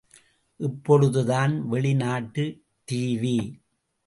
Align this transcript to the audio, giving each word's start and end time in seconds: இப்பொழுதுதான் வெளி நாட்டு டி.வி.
இப்பொழுதுதான் 0.59 1.67
வெளி 1.67 1.93
நாட்டு 1.93 2.45
டி.வி. 2.87 3.37